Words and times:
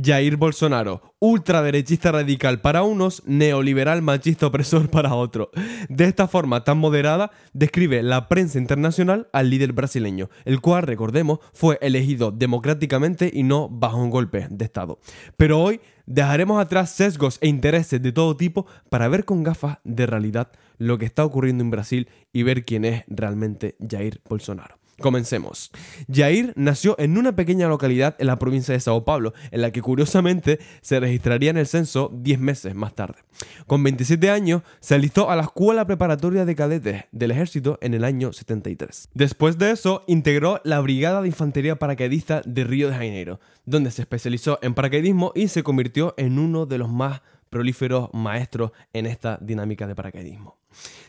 Jair 0.00 0.36
Bolsonaro, 0.36 1.14
ultraderechista 1.18 2.12
radical 2.12 2.60
para 2.60 2.82
unos, 2.82 3.22
neoliberal 3.26 4.02
machista 4.02 4.46
opresor 4.46 4.90
para 4.90 5.14
otros. 5.14 5.48
De 5.88 6.04
esta 6.04 6.28
forma 6.28 6.62
tan 6.62 6.78
moderada, 6.78 7.32
describe 7.52 8.02
la 8.02 8.28
prensa 8.28 8.58
internacional 8.58 9.28
al 9.32 9.50
líder 9.50 9.72
brasileño, 9.72 10.28
el 10.44 10.60
cual, 10.60 10.84
recordemos, 10.84 11.40
fue 11.52 11.78
elegido 11.80 12.30
democráticamente 12.30 13.30
y 13.32 13.42
no 13.42 13.68
bajo 13.68 13.98
un 13.98 14.10
golpe 14.10 14.46
de 14.50 14.64
Estado. 14.64 15.00
Pero 15.36 15.60
hoy 15.60 15.80
dejaremos 16.06 16.60
atrás 16.60 16.90
sesgos 16.90 17.38
e 17.40 17.48
intereses 17.48 18.00
de 18.00 18.12
todo 18.12 18.36
tipo 18.36 18.66
para 18.90 19.08
ver 19.08 19.24
con 19.24 19.42
gafas 19.42 19.78
de 19.84 20.06
realidad 20.06 20.52
lo 20.78 20.98
que 20.98 21.06
está 21.06 21.24
ocurriendo 21.24 21.64
en 21.64 21.70
Brasil 21.70 22.08
y 22.32 22.44
ver 22.44 22.64
quién 22.64 22.84
es 22.84 23.04
realmente 23.08 23.76
Jair 23.80 24.20
Bolsonaro. 24.28 24.78
Comencemos. 25.00 25.70
Jair 26.12 26.52
nació 26.56 26.96
en 26.98 27.18
una 27.18 27.36
pequeña 27.36 27.68
localidad 27.68 28.16
en 28.18 28.26
la 28.26 28.38
provincia 28.38 28.74
de 28.74 28.80
Sao 28.80 29.04
Paulo, 29.04 29.32
en 29.52 29.62
la 29.62 29.70
que 29.70 29.80
curiosamente 29.80 30.58
se 30.80 30.98
registraría 30.98 31.50
en 31.50 31.56
el 31.56 31.66
censo 31.66 32.10
10 32.12 32.40
meses 32.40 32.74
más 32.74 32.94
tarde. 32.94 33.18
Con 33.66 33.82
27 33.84 34.30
años 34.30 34.62
se 34.80 34.96
alistó 34.96 35.30
a 35.30 35.36
la 35.36 35.42
Escuela 35.42 35.86
Preparatoria 35.86 36.44
de 36.44 36.56
Cadetes 36.56 37.04
del 37.12 37.30
Ejército 37.30 37.78
en 37.80 37.94
el 37.94 38.02
año 38.02 38.32
73. 38.32 39.10
Después 39.14 39.56
de 39.58 39.70
eso 39.70 40.02
integró 40.08 40.60
la 40.64 40.80
Brigada 40.80 41.22
de 41.22 41.28
Infantería 41.28 41.78
Paracaidista 41.78 42.42
de 42.44 42.64
Río 42.64 42.88
de 42.88 42.94
Janeiro, 42.94 43.40
donde 43.66 43.92
se 43.92 44.02
especializó 44.02 44.58
en 44.62 44.74
paracaidismo 44.74 45.32
y 45.34 45.48
se 45.48 45.62
convirtió 45.62 46.14
en 46.16 46.40
uno 46.40 46.66
de 46.66 46.78
los 46.78 46.90
más 46.90 47.22
prolíferos 47.50 48.10
maestros 48.12 48.72
en 48.92 49.06
esta 49.06 49.38
dinámica 49.40 49.86
de 49.86 49.94
paracaidismo. 49.94 50.57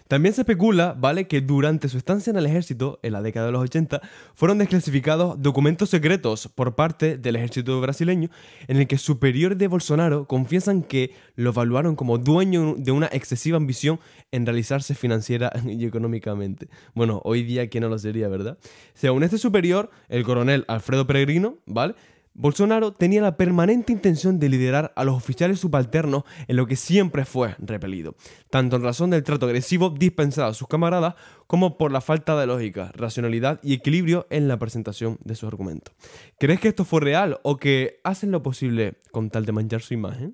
También 0.10 0.34
se 0.34 0.42
especula, 0.42 0.96
¿vale?, 0.98 1.28
que 1.28 1.40
durante 1.40 1.88
su 1.88 2.00
estancia 2.00 2.32
en 2.32 2.38
el 2.38 2.48
ejército, 2.48 3.00
en 3.04 3.14
la 3.14 3.22
década 3.22 3.46
de 3.46 3.52
los 3.52 3.62
80, 3.62 4.02
fueron 4.34 4.58
desclasificados 4.58 5.40
documentos 5.40 5.92
secretos 5.92 6.48
por 6.48 6.74
parte 6.74 7.18
del 7.20 7.36
ejército 7.36 7.80
brasileño, 7.80 8.30
en 8.68 8.78
el 8.78 8.88
que 8.88 8.98
superiores 8.98 9.60
de 9.60 9.68
Bolsonaro 9.68 10.26
confiesan 10.26 10.82
que 10.82 11.14
lo 11.36 11.52
evaluaron 11.52 11.96
como 11.96 12.18
dueño 12.18 12.74
de 12.76 12.92
una 12.92 13.06
excesiva 13.12 13.58
ambición 13.58 14.00
en 14.32 14.48
realizarse 14.48 14.96
financiera 14.96 15.52
y 15.64 15.86
económicamente. 15.86 16.70
Bueno, 16.96 17.22
hoy 17.24 17.44
día, 17.44 17.70
¿quién 17.70 17.84
no 17.84 17.90
lo 17.90 18.00
sería, 18.00 18.28
verdad? 18.30 18.58
Según 18.96 19.22
este 19.22 19.38
superior, 19.38 19.92
el 20.08 20.24
coronel 20.24 20.66
Alfredo 20.68 21.06
Peregrino, 21.06 21.60
¿vale?, 21.68 21.94
Bolsonaro 22.40 22.94
tenía 22.94 23.22
la 23.22 23.36
permanente 23.36 23.92
intención 23.92 24.40
de 24.40 24.48
liderar 24.48 24.94
a 24.96 25.04
los 25.04 25.18
oficiales 25.18 25.60
subalternos 25.60 26.24
en 26.48 26.56
lo 26.56 26.68
que 26.68 26.78
siempre 26.78 27.26
fue 27.26 27.58
repelido, 27.60 28.16
tanto 28.50 28.78
en 28.78 28.84
razón 28.84 29.10
del 29.10 29.24
trato 29.24 29.46
agresivo 29.46 29.90
dispensado 29.90 30.48
a 30.48 30.54
sus 30.54 30.70
camaradas 30.70 31.16
como 31.48 31.78
por 31.78 31.92
la 31.92 32.00
falta 32.00 32.40
de 32.40 32.48
lógica, 32.48 32.94
racionalidad 32.96 33.60
y 33.62 33.74
equilibrio 33.74 34.26
en 34.30 34.48
la 34.48 34.58
presentación 34.58 35.18
de 35.26 35.36
sus 35.36 35.50
argumentos. 35.50 35.94
¿Crees 36.40 36.62
que 36.62 36.70
esto 36.70 36.86
fue 36.86 37.02
real 37.02 37.42
o 37.44 37.58
que 37.58 38.00
hacen 38.06 38.32
lo 38.32 38.42
posible 38.42 39.00
con 39.12 39.30
tal 39.30 39.46
de 39.46 39.52
manchar 39.52 39.82
su 39.82 39.94
imagen? 39.94 40.34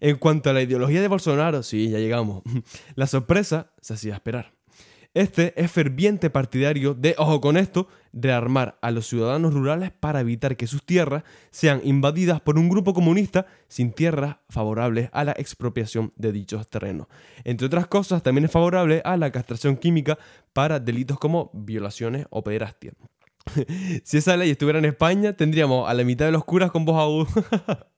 en 0.00 0.16
cuanto 0.16 0.50
a 0.50 0.52
la 0.52 0.60
ideología 0.60 1.00
de 1.00 1.08
Bolsonaro, 1.08 1.62
sí, 1.62 1.88
ya 1.88 1.98
llegamos. 1.98 2.42
La 2.94 3.06
sorpresa 3.06 3.72
se 3.80 3.94
hacía 3.94 4.12
esperar. 4.12 4.52
Este 5.14 5.52
es 5.62 5.70
ferviente 5.70 6.30
partidario 6.30 6.94
de, 6.94 7.14
ojo 7.18 7.42
con 7.42 7.58
esto, 7.58 7.86
rearmar 8.14 8.78
a 8.80 8.90
los 8.90 9.06
ciudadanos 9.06 9.52
rurales 9.52 9.90
para 9.90 10.20
evitar 10.20 10.56
que 10.56 10.66
sus 10.66 10.86
tierras 10.86 11.22
sean 11.50 11.82
invadidas 11.84 12.40
por 12.40 12.58
un 12.58 12.70
grupo 12.70 12.94
comunista 12.94 13.44
sin 13.68 13.92
tierras 13.92 14.36
favorables 14.48 15.10
a 15.12 15.24
la 15.24 15.32
expropiación 15.32 16.14
de 16.16 16.32
dichos 16.32 16.66
terrenos. 16.68 17.08
Entre 17.44 17.66
otras 17.66 17.88
cosas, 17.88 18.22
también 18.22 18.46
es 18.46 18.50
favorable 18.50 19.02
a 19.04 19.18
la 19.18 19.30
castración 19.30 19.76
química 19.76 20.18
para 20.54 20.80
delitos 20.80 21.18
como 21.18 21.50
violaciones 21.52 22.26
o 22.30 22.42
pederastia. 22.42 22.92
si 24.04 24.16
esa 24.16 24.38
ley 24.38 24.50
estuviera 24.50 24.78
en 24.78 24.86
España, 24.86 25.34
tendríamos 25.34 25.90
a 25.90 25.92
la 25.92 26.04
mitad 26.04 26.24
de 26.24 26.32
los 26.32 26.44
curas 26.46 26.70
con 26.70 26.86
voz 26.86 26.98
aguda. 26.98 27.88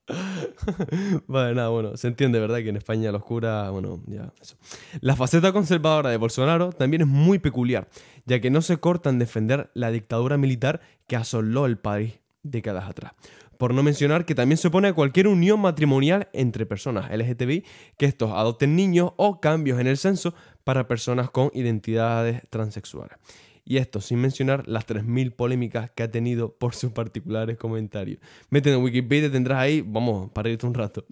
vale, 1.27 1.55
nada, 1.55 1.69
bueno, 1.69 1.97
se 1.97 2.09
entiende, 2.09 2.41
¿verdad? 2.41 2.59
Que 2.59 2.69
en 2.69 2.77
España 2.77 3.13
los 3.13 3.25
curas, 3.25 3.71
bueno, 3.71 4.01
ya, 4.07 4.33
eso. 4.41 4.57
La 5.01 5.17
faceta 5.17 5.53
conservadora 5.53 6.11
de 6.11 6.17
Bolsonaro 6.17 6.71
también 6.73 7.03
es 7.03 7.09
muy 7.09 7.39
peculiar, 7.39 7.89
ya 8.27 8.41
que 8.41 8.51
no 8.51 8.63
se 8.63 8.79
corta 8.79 9.11
en 9.11 9.19
defender 9.19 9.71
la 9.75 9.91
dictadura 9.91 10.37
militar 10.37 10.81
que 11.07 11.17
asoló 11.17 11.67
el 11.67 11.79
país 11.79 12.21
décadas 12.43 12.89
atrás. 12.89 13.13
Por 13.59 13.73
no 13.73 13.83
mencionar 13.83 14.27
que 14.27 14.35
también 14.35 14.59
se 14.59 14.69
opone 14.69 14.89
a 14.89 14.93
cualquier 14.93 15.29
unión 15.29 15.61
matrimonial 15.61 16.29
entre 16.33 16.67
personas 16.67 17.11
LGTBI 17.11 17.65
que 17.97 18.07
estos 18.07 18.33
adopten 18.33 18.77
niños 18.77 19.13
o 19.17 19.41
cambios 19.41 19.81
en 19.81 19.87
el 19.87 19.97
censo 19.97 20.35
para 20.65 20.89
personas 20.89 21.31
con 21.31 21.51
identidades 21.55 22.43
transexuales. 22.51 23.17
Y 23.65 23.79
esto 23.79 24.01
sin 24.01 24.21
mencionar 24.21 24.69
las 24.69 24.87
3.000 24.87 25.35
polémicas 25.35 25.91
que 25.91 26.03
ha 26.03 26.11
tenido 26.11 26.55
por 26.55 26.75
sus 26.75 26.93
particulares 26.93 27.57
comentarios. 27.57 28.21
Meten 28.51 28.75
en 28.75 28.83
Wikipedia, 28.83 29.31
tendrás 29.31 29.59
ahí, 29.59 29.81
vamos, 29.81 30.31
para 30.33 30.51
irte 30.51 30.67
un 30.67 30.75
rato. 30.75 31.07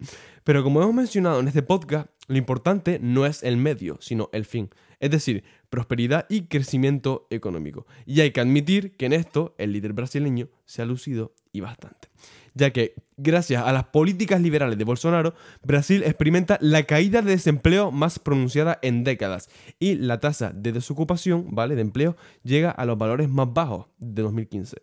Pero 0.45 0.63
como 0.63 0.83
hemos 0.83 0.95
mencionado 0.95 1.41
en 1.41 1.49
este 1.49 1.63
podcast, 1.63 2.09
lo 2.29 2.37
importante 2.37 2.99
no 3.01 3.27
es 3.27 3.43
el 3.43 3.57
medio, 3.57 3.97
sino 4.01 4.29
el 4.33 4.45
fin. 4.45 4.71
Es 5.01 5.11
decir, 5.11 5.45
prosperidad 5.71 6.27
y 6.29 6.43
crecimiento 6.43 7.27
económico. 7.31 7.87
Y 8.07 8.21
hay 8.21 8.31
que 8.31 8.41
admitir 8.41 8.97
que 8.97 9.07
en 9.07 9.15
esto 9.15 9.55
el 9.59 9.73
líder 9.73 9.95
brasileño 9.95 10.49
se 10.65 10.83
ha 10.83 10.85
lucido 10.85 11.33
y 11.53 11.61
bastante 11.61 12.09
ya 12.55 12.71
que 12.71 12.95
gracias 13.17 13.63
a 13.65 13.73
las 13.73 13.85
políticas 13.85 14.41
liberales 14.41 14.79
de 14.79 14.85
Bolsonaro, 14.85 15.35
Brasil 15.63 16.03
experimenta 16.05 16.59
la 16.61 16.85
caída 16.85 17.23
de 17.23 17.33
desempleo 17.33 17.91
más 17.91 18.19
pronunciada 18.19 18.79
en 18.83 19.05
décadas 19.05 19.49
y 19.79 19.95
la 19.95 20.21
tasa 20.21 20.51
de 20.55 20.73
desocupación, 20.73 21.47
¿vale?, 21.51 21.75
de 21.75 21.83
empleo 21.83 22.17
llega 22.43 22.71
a 22.71 22.85
los 22.85 22.99
valores 22.99 23.29
más 23.29 23.53
bajos 23.53 23.87
de 23.99 24.23
2015. 24.23 24.77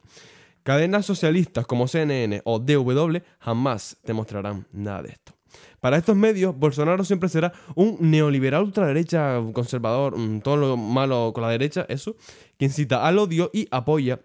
Cadenas 0.64 1.06
socialistas 1.06 1.66
como 1.66 1.88
CNN 1.88 2.42
o 2.44 2.60
DW 2.60 3.18
jamás 3.40 3.98
te 4.04 4.14
mostrarán 4.14 4.68
nada 4.72 5.04
de 5.04 5.10
esto. 5.10 5.34
Para 5.80 5.98
estos 5.98 6.16
medios, 6.16 6.56
Bolsonaro 6.56 7.04
siempre 7.04 7.30
será 7.30 7.54
un 7.76 7.98
neoliberal 8.00 8.64
ultraderecha, 8.64 9.42
conservador, 9.54 10.16
todo 10.44 10.58
lo 10.58 10.78
malo 10.78 11.32
con 11.34 11.44
la 11.44 11.50
derecha, 11.50 11.86
eso, 11.90 12.16
que 12.58 12.66
incita 12.66 13.08
al 13.08 13.18
odio 13.18 13.50
y 13.54 13.68
apoya 13.72 14.20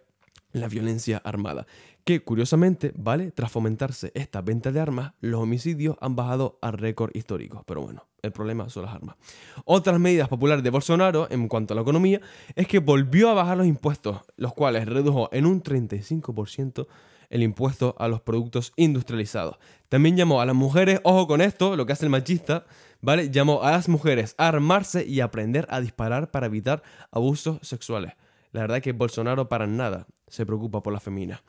la 0.52 0.68
violencia 0.68 1.18
armada 1.24 1.66
que 2.04 2.22
curiosamente, 2.22 2.92
¿vale? 2.96 3.30
Tras 3.30 3.50
fomentarse 3.50 4.12
esta 4.14 4.42
venta 4.42 4.70
de 4.70 4.80
armas, 4.80 5.14
los 5.20 5.40
homicidios 5.40 5.96
han 6.00 6.14
bajado 6.14 6.58
a 6.60 6.70
récord 6.70 7.10
históricos. 7.14 7.62
Pero 7.66 7.80
bueno, 7.80 8.06
el 8.22 8.30
problema 8.30 8.68
son 8.68 8.84
las 8.84 8.94
armas. 8.94 9.16
Otras 9.64 9.98
medidas 9.98 10.28
populares 10.28 10.62
de 10.62 10.70
Bolsonaro 10.70 11.26
en 11.30 11.48
cuanto 11.48 11.72
a 11.72 11.76
la 11.76 11.82
economía 11.82 12.20
es 12.54 12.68
que 12.68 12.78
volvió 12.78 13.30
a 13.30 13.34
bajar 13.34 13.56
los 13.56 13.66
impuestos, 13.66 14.20
los 14.36 14.52
cuales 14.52 14.86
redujo 14.86 15.30
en 15.32 15.46
un 15.46 15.62
35% 15.62 16.86
el 17.30 17.42
impuesto 17.42 17.96
a 17.98 18.06
los 18.06 18.20
productos 18.20 18.72
industrializados. 18.76 19.56
También 19.88 20.16
llamó 20.16 20.40
a 20.42 20.46
las 20.46 20.54
mujeres, 20.54 21.00
ojo 21.04 21.26
con 21.26 21.40
esto, 21.40 21.74
lo 21.74 21.86
que 21.86 21.94
hace 21.94 22.04
el 22.04 22.10
machista, 22.10 22.66
¿vale? 23.00 23.30
Llamó 23.30 23.62
a 23.62 23.72
las 23.72 23.88
mujeres 23.88 24.34
a 24.36 24.48
armarse 24.48 25.06
y 25.06 25.20
aprender 25.20 25.66
a 25.70 25.80
disparar 25.80 26.30
para 26.30 26.46
evitar 26.46 26.82
abusos 27.10 27.58
sexuales. 27.62 28.12
La 28.54 28.60
verdad 28.60 28.76
es 28.76 28.84
que 28.84 28.92
Bolsonaro 28.92 29.48
para 29.48 29.66
nada 29.66 30.06
se 30.28 30.46
preocupa 30.46 30.80
por 30.80 30.92
la 30.92 31.00
femina. 31.00 31.42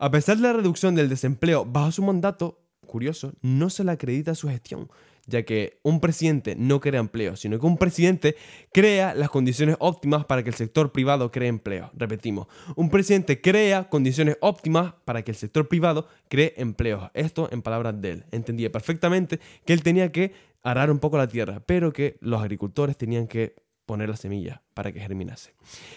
A 0.00 0.10
pesar 0.10 0.36
de 0.36 0.42
la 0.42 0.52
reducción 0.52 0.96
del 0.96 1.08
desempleo 1.08 1.64
bajo 1.64 1.92
su 1.92 2.02
mandato, 2.02 2.58
curioso, 2.80 3.32
no 3.42 3.70
se 3.70 3.84
le 3.84 3.92
acredita 3.92 4.34
su 4.34 4.48
gestión, 4.48 4.90
ya 5.26 5.44
que 5.44 5.78
un 5.84 6.00
presidente 6.00 6.56
no 6.56 6.80
crea 6.80 6.98
empleo, 6.98 7.36
sino 7.36 7.60
que 7.60 7.66
un 7.66 7.78
presidente 7.78 8.34
crea 8.72 9.14
las 9.14 9.30
condiciones 9.30 9.76
óptimas 9.78 10.24
para 10.24 10.42
que 10.42 10.50
el 10.50 10.56
sector 10.56 10.90
privado 10.90 11.30
cree 11.30 11.48
empleo. 11.48 11.92
Repetimos, 11.94 12.48
un 12.74 12.90
presidente 12.90 13.40
crea 13.40 13.88
condiciones 13.88 14.36
óptimas 14.40 14.94
para 15.04 15.22
que 15.22 15.30
el 15.30 15.36
sector 15.36 15.68
privado 15.68 16.08
cree 16.28 16.54
empleo. 16.56 17.12
Esto 17.14 17.48
en 17.52 17.62
palabras 17.62 18.00
de 18.00 18.10
él. 18.10 18.24
Entendía 18.32 18.72
perfectamente 18.72 19.38
que 19.64 19.74
él 19.74 19.84
tenía 19.84 20.10
que 20.10 20.32
arar 20.64 20.90
un 20.90 20.98
poco 20.98 21.18
la 21.18 21.28
tierra, 21.28 21.62
pero 21.64 21.92
que 21.92 22.16
los 22.20 22.42
agricultores 22.42 22.96
tenían 22.96 23.28
que 23.28 23.67
poner 23.88 24.10
la 24.10 24.16
semilla 24.16 24.62
para 24.74 24.92
que 24.92 25.00
germinase. 25.00 25.54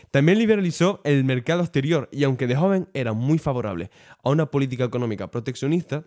También 0.10 0.40
liberalizó 0.40 1.02
el 1.04 1.24
mercado 1.26 1.62
exterior 1.62 2.10
y 2.12 2.24
aunque 2.24 2.48
de 2.48 2.56
joven 2.56 2.88
era 2.94 3.14
muy 3.14 3.38
favorable 3.38 3.92
a 4.24 4.32
una 4.32 4.48
política 4.48 4.86
económica 4.86 5.30
proteccionista, 5.30 6.06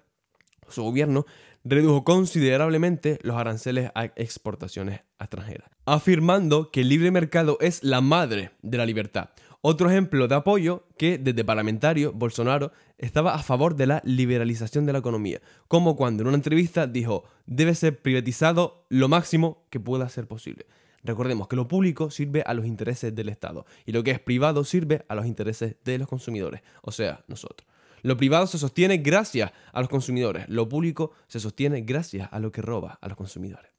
su 0.68 0.82
gobierno 0.82 1.26
redujo 1.62 2.02
considerablemente 2.02 3.18
los 3.22 3.36
aranceles 3.36 3.90
a 3.94 4.06
exportaciones 4.16 5.02
extranjeras, 5.20 5.68
afirmando 5.84 6.70
que 6.70 6.80
el 6.80 6.88
libre 6.88 7.10
mercado 7.10 7.58
es 7.60 7.84
la 7.84 8.00
madre 8.00 8.50
de 8.62 8.78
la 8.78 8.86
libertad. 8.86 9.28
Otro 9.60 9.90
ejemplo 9.90 10.26
de 10.26 10.34
apoyo 10.34 10.86
que 10.98 11.18
desde 11.18 11.44
parlamentario 11.44 12.12
Bolsonaro 12.12 12.72
estaba 12.98 13.34
a 13.34 13.42
favor 13.42 13.76
de 13.76 13.86
la 13.86 14.02
liberalización 14.04 14.86
de 14.86 14.92
la 14.92 14.98
economía, 15.00 15.40
como 15.68 15.96
cuando 15.96 16.22
en 16.22 16.28
una 16.28 16.36
entrevista 16.36 16.86
dijo 16.86 17.24
debe 17.46 17.74
ser 17.74 18.00
privatizado 18.00 18.86
lo 18.88 19.08
máximo 19.08 19.66
que 19.70 19.80
pueda 19.80 20.08
ser 20.08 20.26
posible. 20.26 20.66
Recordemos 21.04 21.48
que 21.48 21.56
lo 21.56 21.68
público 21.68 22.10
sirve 22.10 22.42
a 22.46 22.54
los 22.54 22.66
intereses 22.66 23.14
del 23.14 23.28
Estado 23.28 23.66
y 23.84 23.92
lo 23.92 24.02
que 24.02 24.10
es 24.10 24.20
privado 24.20 24.64
sirve 24.64 25.04
a 25.08 25.14
los 25.14 25.26
intereses 25.26 25.76
de 25.84 25.98
los 25.98 26.08
consumidores, 26.08 26.62
o 26.82 26.90
sea, 26.90 27.24
nosotros. 27.28 27.68
Lo 28.02 28.18
privado 28.18 28.46
se 28.46 28.58
sostiene 28.58 28.98
gracias 28.98 29.50
a 29.72 29.80
los 29.80 29.88
consumidores. 29.88 30.46
Lo 30.50 30.68
público 30.68 31.12
se 31.26 31.40
sostiene 31.40 31.80
gracias 31.80 32.28
a 32.30 32.38
lo 32.38 32.52
que 32.52 32.60
roba 32.60 32.98
a 33.00 33.08
los 33.08 33.16
consumidores. 33.16 33.70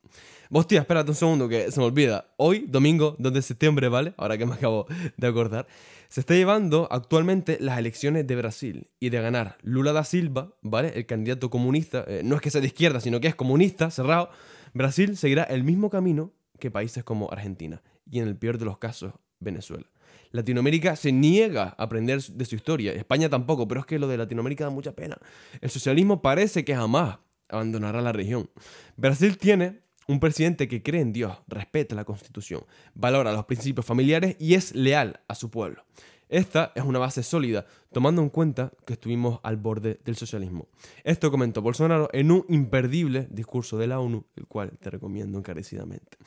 Hostia, 0.49 0.81
espérate 0.81 1.11
un 1.11 1.15
segundo 1.15 1.47
que 1.47 1.71
se 1.71 1.79
me 1.79 1.85
olvida. 1.85 2.33
Hoy, 2.37 2.65
domingo 2.67 3.15
2 3.19 3.33
de 3.33 3.41
septiembre, 3.43 3.87
¿vale? 3.87 4.15
Ahora 4.17 4.37
que 4.37 4.47
me 4.47 4.55
acabo 4.55 4.87
de 5.17 5.27
acordar. 5.27 5.67
Se 6.07 6.21
está 6.21 6.33
llevando 6.33 6.87
actualmente 6.89 7.57
las 7.59 7.77
elecciones 7.77 8.25
de 8.25 8.35
Brasil 8.35 8.87
y 8.99 9.09
de 9.09 9.21
ganar 9.21 9.57
Lula 9.61 9.93
da 9.93 10.03
Silva, 10.03 10.53
¿vale? 10.63 10.93
El 10.95 11.05
candidato 11.05 11.51
comunista, 11.51 12.03
eh, 12.07 12.21
no 12.23 12.35
es 12.35 12.41
que 12.41 12.49
sea 12.49 12.61
de 12.61 12.67
izquierda, 12.67 13.01
sino 13.01 13.19
que 13.19 13.27
es 13.27 13.35
comunista, 13.35 13.91
cerrado. 13.91 14.29
Brasil 14.73 15.17
seguirá 15.17 15.43
el 15.43 15.63
mismo 15.63 15.91
camino 15.91 16.31
que 16.59 16.71
países 16.71 17.03
como 17.03 17.31
Argentina 17.31 17.81
y 18.09 18.19
en 18.19 18.27
el 18.27 18.37
peor 18.37 18.57
de 18.57 18.65
los 18.65 18.77
casos, 18.77 19.13
Venezuela. 19.39 19.85
Latinoamérica 20.31 20.95
se 20.95 21.11
niega 21.11 21.75
a 21.77 21.83
aprender 21.83 22.21
de 22.21 22.45
su 22.45 22.55
historia, 22.55 22.91
España 22.93 23.29
tampoco, 23.29 23.67
pero 23.67 23.81
es 23.81 23.85
que 23.85 23.99
lo 23.99 24.07
de 24.07 24.17
Latinoamérica 24.17 24.65
da 24.65 24.69
mucha 24.69 24.93
pena. 24.93 25.17
El 25.61 25.69
socialismo 25.69 26.21
parece 26.21 26.65
que 26.65 26.75
jamás 26.75 27.19
abandonará 27.49 28.01
la 28.01 28.11
región. 28.11 28.49
Brasil 28.97 29.37
tiene 29.37 29.81
un 30.07 30.19
presidente 30.19 30.67
que 30.67 30.83
cree 30.83 31.01
en 31.01 31.13
Dios, 31.13 31.37
respeta 31.47 31.95
la 31.95 32.05
constitución, 32.05 32.63
valora 32.93 33.31
los 33.33 33.45
principios 33.45 33.85
familiares 33.85 34.35
y 34.39 34.53
es 34.53 34.75
leal 34.75 35.21
a 35.27 35.35
su 35.35 35.49
pueblo. 35.49 35.83
Esta 36.27 36.71
es 36.73 36.83
una 36.83 36.97
base 36.97 37.21
sólida, 37.21 37.65
tomando 37.91 38.21
en 38.21 38.29
cuenta 38.29 38.71
que 38.85 38.93
estuvimos 38.93 39.39
al 39.43 39.57
borde 39.57 39.99
del 40.03 40.15
socialismo. 40.15 40.67
Esto 41.03 41.29
comentó 41.29 41.61
Bolsonaro 41.61 42.09
en 42.13 42.31
un 42.31 42.45
imperdible 42.49 43.27
discurso 43.29 43.77
de 43.77 43.87
la 43.87 43.99
ONU, 43.99 44.25
el 44.35 44.47
cual 44.47 44.71
te 44.79 44.89
recomiendo 44.89 45.37
encarecidamente. 45.37 46.17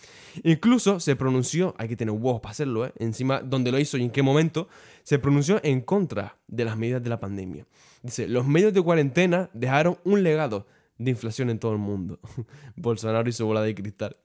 Incluso 0.45 1.01
se 1.01 1.17
pronunció, 1.17 1.75
hay 1.79 1.89
que 1.89 1.97
tener 1.97 2.13
huevos 2.13 2.41
para 2.41 2.53
hacerlo, 2.53 2.87
¿eh? 2.87 2.93
encima 2.99 3.41
donde 3.41 3.73
lo 3.73 3.79
hizo 3.79 3.99
y 3.99 4.05
en 4.05 4.11
qué 4.11 4.23
momento, 4.23 4.69
se 5.03 5.19
pronunció 5.19 5.61
en 5.65 5.81
contra 5.81 6.37
de 6.47 6.65
las 6.65 6.77
medidas 6.77 7.03
de 7.03 7.11
la 7.11 7.19
pandemia. 7.19 7.67
Dice, 8.03 8.29
los 8.29 8.47
medios 8.47 8.73
de 8.73 8.83
cuarentena 8.83 9.51
dejaron 9.53 9.99
un 10.05 10.23
legado 10.23 10.67
de 10.99 11.11
inflación 11.11 11.51
en 11.51 11.59
todo 11.59 11.73
el 11.73 11.79
mundo. 11.79 12.19
Bolsonaro 12.77 13.29
y 13.29 13.33
su 13.33 13.47
bola 13.47 13.63
de 13.63 13.75
cristal. 13.75 14.17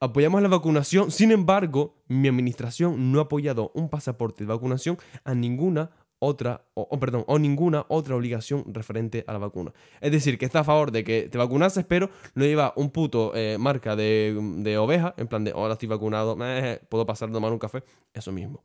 Apoyamos 0.00 0.42
la 0.42 0.48
vacunación, 0.48 1.10
sin 1.10 1.32
embargo, 1.32 1.96
mi 2.06 2.28
administración 2.28 3.12
no 3.12 3.18
ha 3.18 3.22
apoyado 3.22 3.72
un 3.74 3.88
pasaporte 3.88 4.44
de 4.44 4.48
vacunación 4.48 4.98
a 5.24 5.34
ninguna 5.34 5.90
otra, 6.20 6.64
o, 6.74 6.98
perdón, 6.98 7.24
o 7.28 7.38
ninguna 7.38 7.86
otra 7.88 8.16
obligación 8.16 8.64
referente 8.74 9.24
a 9.26 9.32
la 9.32 9.38
vacuna. 9.38 9.72
Es 10.00 10.10
decir, 10.10 10.38
que 10.38 10.46
está 10.46 10.60
a 10.60 10.64
favor 10.64 10.90
de 10.90 11.04
que 11.04 11.28
te 11.28 11.38
vacunases, 11.38 11.84
pero 11.84 12.10
no 12.34 12.44
lleva 12.44 12.72
un 12.76 12.90
puto 12.90 13.32
eh, 13.34 13.56
marca 13.58 13.94
de, 13.94 14.36
de, 14.58 14.78
oveja, 14.78 15.14
en 15.16 15.28
plan 15.28 15.44
de, 15.44 15.52
ahora 15.52 15.74
estoy 15.74 15.88
vacunado, 15.88 16.36
eh, 16.44 16.80
puedo 16.88 17.06
pasar 17.06 17.28
a 17.28 17.32
tomar 17.32 17.52
un 17.52 17.58
café, 17.58 17.84
eso 18.12 18.32
mismo. 18.32 18.62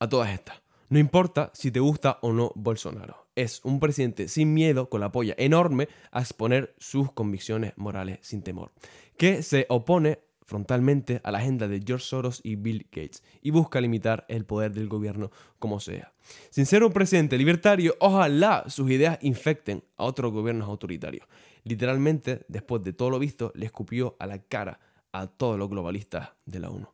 A 0.00 0.08
todas 0.08 0.30
estas. 0.30 0.60
No 0.92 0.98
importa 0.98 1.50
si 1.54 1.70
te 1.70 1.80
gusta 1.80 2.18
o 2.20 2.34
no 2.34 2.52
Bolsonaro. 2.54 3.26
Es 3.34 3.62
un 3.64 3.80
presidente 3.80 4.28
sin 4.28 4.52
miedo, 4.52 4.90
con 4.90 5.00
la 5.00 5.10
polla 5.10 5.34
enorme, 5.38 5.88
a 6.10 6.20
exponer 6.20 6.74
sus 6.76 7.10
convicciones 7.12 7.72
morales 7.76 8.18
sin 8.20 8.42
temor, 8.42 8.72
que 9.16 9.42
se 9.42 9.64
opone 9.70 10.18
frontalmente 10.42 11.22
a 11.24 11.30
la 11.30 11.38
agenda 11.38 11.66
de 11.66 11.80
George 11.82 12.04
Soros 12.04 12.42
y 12.44 12.56
Bill 12.56 12.88
Gates 12.92 13.22
y 13.40 13.52
busca 13.52 13.80
limitar 13.80 14.26
el 14.28 14.44
poder 14.44 14.74
del 14.74 14.88
gobierno 14.90 15.30
como 15.58 15.80
sea. 15.80 16.12
Sin 16.50 16.66
ser 16.66 16.84
un 16.84 16.92
presidente 16.92 17.38
libertario, 17.38 17.96
ojalá 17.98 18.64
sus 18.66 18.90
ideas 18.90 19.18
infecten 19.22 19.82
a 19.96 20.04
otros 20.04 20.30
gobiernos 20.30 20.68
autoritarios. 20.68 21.26
Literalmente, 21.64 22.44
después 22.48 22.82
de 22.82 22.92
todo 22.92 23.08
lo 23.08 23.18
visto, 23.18 23.50
le 23.54 23.64
escupió 23.64 24.14
a 24.18 24.26
la 24.26 24.42
cara 24.42 24.78
a 25.10 25.26
todos 25.26 25.58
los 25.58 25.70
globalistas 25.70 26.32
de 26.44 26.60
la 26.60 26.68
ONU. 26.68 26.86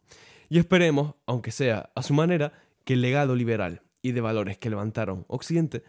Y 0.49 0.61
esperemos, 0.61 1.17
aunque 1.27 1.51
sea 1.51 1.91
a 1.97 2.03
su 2.05 2.15
manera, 2.15 2.53
que 2.85 2.95
el 2.95 3.03
legado 3.03 3.35
liberal 3.35 3.83
y 4.03 4.13
de 4.13 4.21
valores 4.21 4.59
que 4.59 4.71
levantaron. 4.71 5.25
Occidente 5.29 5.83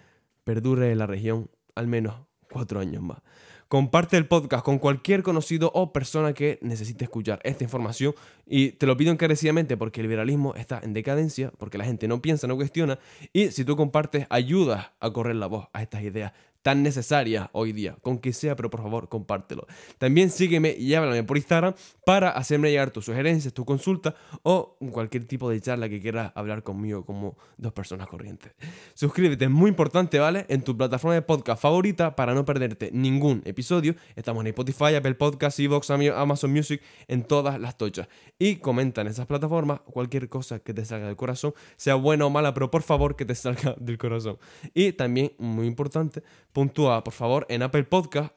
perdure 0.43 0.91
en 0.91 0.97
la 0.97 1.07
región 1.07 1.49
al 1.75 1.87
menos 1.87 2.15
cuatro 2.51 2.79
años 2.79 3.01
más. 3.01 3.19
Comparte 3.67 4.17
el 4.17 4.25
podcast 4.25 4.65
con 4.65 4.79
cualquier 4.79 5.21
conocido 5.21 5.69
o 5.75 5.93
persona 5.93 6.33
que 6.33 6.57
necesite 6.63 7.03
escuchar 7.03 7.39
esta 7.43 7.63
información. 7.63 8.15
Y 8.47 8.71
te 8.71 8.87
lo 8.87 8.97
pido 8.97 9.11
encarecidamente 9.11 9.77
porque 9.77 10.01
el 10.01 10.07
liberalismo 10.07 10.55
está 10.55 10.79
en 10.81 10.93
decadencia, 10.93 11.51
porque 11.59 11.77
la 11.77 11.85
gente 11.85 12.07
no 12.07 12.19
piensa, 12.19 12.47
no 12.47 12.55
cuestiona. 12.55 12.97
Y 13.31 13.51
si 13.51 13.63
tú 13.63 13.75
compartes 13.75 14.25
ayudas 14.31 14.87
a 14.99 15.11
correr 15.11 15.35
la 15.35 15.45
voz 15.45 15.67
a 15.71 15.83
estas 15.83 16.01
ideas 16.01 16.33
tan 16.61 16.83
necesaria 16.83 17.49
hoy 17.53 17.71
día, 17.71 17.97
con 18.01 18.19
que 18.19 18.33
sea, 18.33 18.55
pero 18.55 18.69
por 18.69 18.81
favor 18.81 19.09
compártelo. 19.09 19.65
También 19.97 20.29
sígueme 20.29 20.75
y 20.77 20.93
háblame 20.93 21.23
por 21.23 21.37
Instagram 21.37 21.73
para 22.05 22.29
hacerme 22.29 22.69
llegar 22.69 22.91
tus 22.91 23.05
sugerencias, 23.05 23.53
tu 23.53 23.65
consulta 23.65 24.15
o 24.43 24.77
cualquier 24.91 25.25
tipo 25.25 25.49
de 25.49 25.61
charla 25.61 25.89
que 25.89 26.01
quieras 26.01 26.31
hablar 26.35 26.63
conmigo 26.63 27.05
como 27.05 27.37
dos 27.57 27.73
personas 27.73 28.07
corrientes. 28.07 28.53
Suscríbete, 28.93 29.45
es 29.45 29.51
muy 29.51 29.69
importante, 29.69 30.19
¿vale? 30.19 30.45
En 30.49 30.63
tu 30.63 30.75
plataforma 30.75 31.13
de 31.13 31.21
podcast 31.21 31.61
favorita 31.61 32.15
para 32.15 32.33
no 32.33 32.45
perderte 32.45 32.89
ningún 32.91 33.41
episodio. 33.45 33.95
Estamos 34.15 34.41
en 34.41 34.47
Spotify, 34.47 34.95
Apple 34.95 35.15
Podcasts, 35.15 35.59
Evox, 35.59 35.89
Amazon 35.89 36.51
Music, 36.51 36.81
en 37.07 37.23
todas 37.23 37.59
las 37.59 37.77
tochas. 37.77 38.07
Y 38.37 38.57
comenta 38.57 39.01
en 39.01 39.07
esas 39.07 39.25
plataformas 39.25 39.81
cualquier 39.81 40.29
cosa 40.29 40.59
que 40.59 40.73
te 40.73 40.85
salga 40.85 41.07
del 41.07 41.15
corazón, 41.15 41.53
sea 41.77 41.95
buena 41.95 42.25
o 42.25 42.29
mala, 42.29 42.53
pero 42.53 42.71
por 42.71 42.83
favor 42.83 43.15
que 43.15 43.25
te 43.25 43.35
salga 43.35 43.75
del 43.79 43.97
corazón. 43.97 44.37
Y 44.73 44.93
también, 44.93 45.33
muy 45.37 45.67
importante, 45.67 46.23
puntúa 46.53 47.03
por 47.03 47.13
favor 47.13 47.45
en 47.49 47.61
Apple 47.61 47.83
Podcast, 47.83 48.33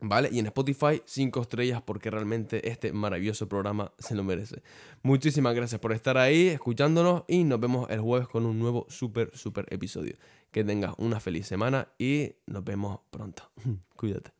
¿vale? 0.00 0.28
Y 0.32 0.38
en 0.38 0.46
Spotify, 0.46 1.02
5 1.04 1.40
estrellas 1.40 1.82
porque 1.82 2.10
realmente 2.10 2.68
este 2.68 2.92
maravilloso 2.92 3.48
programa 3.48 3.92
se 3.98 4.14
lo 4.14 4.24
merece. 4.24 4.62
Muchísimas 5.02 5.54
gracias 5.54 5.80
por 5.80 5.92
estar 5.92 6.18
ahí, 6.18 6.48
escuchándonos 6.48 7.24
y 7.28 7.44
nos 7.44 7.60
vemos 7.60 7.88
el 7.90 8.00
jueves 8.00 8.28
con 8.28 8.46
un 8.46 8.58
nuevo 8.58 8.86
súper, 8.88 9.36
súper 9.36 9.66
episodio. 9.70 10.16
Que 10.50 10.64
tengas 10.64 10.94
una 10.98 11.20
feliz 11.20 11.46
semana 11.46 11.88
y 11.98 12.36
nos 12.46 12.64
vemos 12.64 13.00
pronto. 13.10 13.50
Cuídate. 13.96 14.37